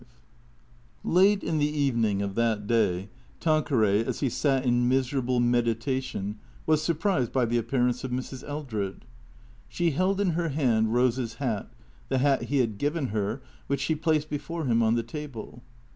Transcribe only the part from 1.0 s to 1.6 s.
LATE in